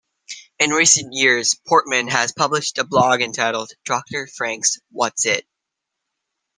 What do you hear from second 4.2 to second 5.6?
Frank's What's-It.